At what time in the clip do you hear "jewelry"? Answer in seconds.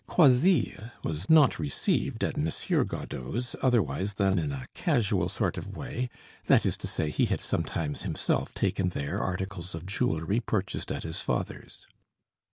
9.85-10.39